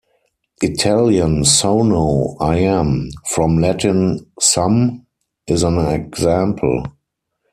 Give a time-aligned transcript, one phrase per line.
[0.63, 5.05] Italian "sono" 'I am', from Latin "sum",
[5.45, 6.81] is an example.